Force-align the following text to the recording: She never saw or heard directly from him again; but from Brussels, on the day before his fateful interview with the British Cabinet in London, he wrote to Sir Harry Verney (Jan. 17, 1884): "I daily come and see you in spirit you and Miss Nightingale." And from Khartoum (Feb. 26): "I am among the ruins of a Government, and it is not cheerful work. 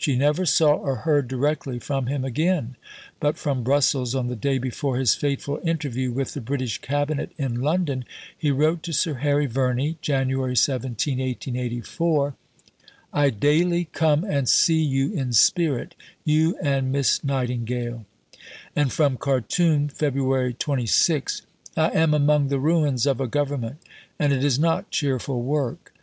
She 0.00 0.16
never 0.16 0.44
saw 0.44 0.72
or 0.74 0.96
heard 0.96 1.28
directly 1.28 1.78
from 1.78 2.06
him 2.06 2.24
again; 2.24 2.74
but 3.20 3.38
from 3.38 3.62
Brussels, 3.62 4.16
on 4.16 4.26
the 4.26 4.34
day 4.34 4.58
before 4.58 4.96
his 4.98 5.14
fateful 5.14 5.60
interview 5.62 6.10
with 6.10 6.34
the 6.34 6.40
British 6.40 6.78
Cabinet 6.78 7.30
in 7.38 7.60
London, 7.60 8.04
he 8.36 8.50
wrote 8.50 8.82
to 8.82 8.92
Sir 8.92 9.14
Harry 9.14 9.46
Verney 9.46 9.96
(Jan. 10.02 10.26
17, 10.26 11.18
1884): 11.20 12.34
"I 13.12 13.30
daily 13.30 13.84
come 13.92 14.24
and 14.24 14.48
see 14.48 14.82
you 14.82 15.12
in 15.12 15.32
spirit 15.32 15.94
you 16.24 16.58
and 16.60 16.90
Miss 16.90 17.22
Nightingale." 17.22 18.06
And 18.74 18.92
from 18.92 19.16
Khartoum 19.16 19.86
(Feb. 19.90 20.58
26): 20.58 21.42
"I 21.76 21.90
am 21.90 22.12
among 22.12 22.48
the 22.48 22.58
ruins 22.58 23.06
of 23.06 23.20
a 23.20 23.28
Government, 23.28 23.76
and 24.18 24.32
it 24.32 24.42
is 24.42 24.58
not 24.58 24.90
cheerful 24.90 25.42
work. 25.42 25.94